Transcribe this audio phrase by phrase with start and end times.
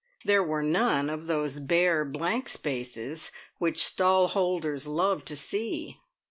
[0.25, 5.99] There were none of those bare, blank spaces which stall holders love to see.